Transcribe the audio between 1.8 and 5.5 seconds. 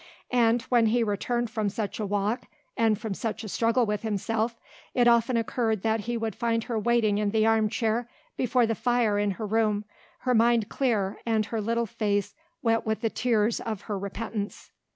a walk and from such a struggle with himself it often